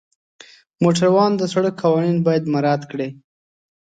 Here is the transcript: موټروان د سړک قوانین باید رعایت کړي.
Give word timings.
موټروان 0.83 1.31
د 1.37 1.41
سړک 1.53 1.73
قوانین 1.83 2.17
باید 2.27 2.43
رعایت 2.53 2.83
کړي. 2.91 3.09